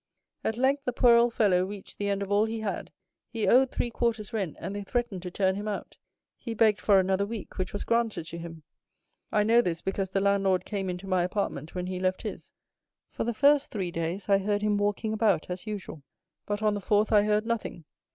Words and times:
At 0.43 0.57
length 0.57 0.85
the 0.85 0.93
poor 0.93 1.15
old 1.15 1.31
fellow 1.31 1.63
reached 1.63 1.99
the 1.99 2.09
end 2.09 2.23
of 2.23 2.31
all 2.31 2.45
he 2.45 2.61
had; 2.61 2.91
he 3.29 3.47
owed 3.47 3.69
three 3.69 3.91
quarters' 3.91 4.33
rent, 4.33 4.57
and 4.59 4.75
they 4.75 4.81
threatened 4.83 5.21
to 5.21 5.29
turn 5.29 5.53
him 5.53 5.67
out; 5.67 5.95
he 6.39 6.55
begged 6.55 6.81
for 6.81 6.99
another 6.99 7.23
week, 7.23 7.59
which 7.59 7.71
was 7.71 7.83
granted 7.83 8.25
to 8.25 8.39
him. 8.39 8.63
I 9.31 9.43
know 9.43 9.61
this, 9.61 9.83
because 9.83 10.09
the 10.09 10.19
landlord 10.19 10.65
came 10.65 10.89
into 10.89 11.05
my 11.05 11.21
apartment 11.21 11.75
when 11.75 11.85
he 11.85 11.99
left 11.99 12.23
his. 12.23 12.49
"For 13.11 13.23
the 13.23 13.35
first 13.35 13.69
three 13.69 13.91
days 13.91 14.27
I 14.27 14.39
heard 14.39 14.63
him 14.63 14.77
walking 14.79 15.13
about 15.13 15.51
as 15.51 15.67
usual, 15.67 16.01
but, 16.47 16.63
on 16.63 16.73
the 16.73 16.81
fourth 16.81 17.11
I 17.11 17.21
heard 17.21 17.45
nothing. 17.45 17.85